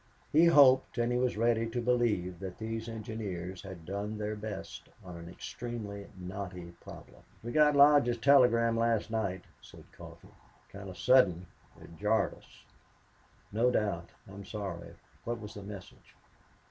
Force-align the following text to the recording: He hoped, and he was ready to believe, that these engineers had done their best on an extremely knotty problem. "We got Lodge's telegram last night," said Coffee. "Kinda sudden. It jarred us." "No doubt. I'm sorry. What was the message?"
He 0.31 0.45
hoped, 0.47 0.97
and 0.97 1.11
he 1.11 1.17
was 1.19 1.37
ready 1.37 1.69
to 1.69 1.79
believe, 1.79 2.39
that 2.39 2.57
these 2.57 2.89
engineers 2.89 3.61
had 3.61 3.85
done 3.85 4.17
their 4.17 4.35
best 4.35 4.89
on 5.03 5.15
an 5.15 5.29
extremely 5.29 6.07
knotty 6.17 6.71
problem. 6.83 7.21
"We 7.43 7.51
got 7.51 7.75
Lodge's 7.75 8.17
telegram 8.17 8.79
last 8.79 9.11
night," 9.11 9.43
said 9.61 9.83
Coffee. 9.91 10.33
"Kinda 10.71 10.95
sudden. 10.95 11.45
It 11.79 11.97
jarred 11.97 12.33
us." 12.33 12.63
"No 13.51 13.69
doubt. 13.69 14.09
I'm 14.27 14.43
sorry. 14.43 14.95
What 15.23 15.39
was 15.39 15.53
the 15.53 15.61
message?" 15.61 16.15